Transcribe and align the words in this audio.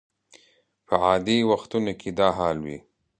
په 0.85 0.95
عادي 1.05 1.37
وختونو 1.51 1.91
کې 1.99 2.09
دا 2.19 2.27
حال 2.37 2.57
وي. 2.65 2.77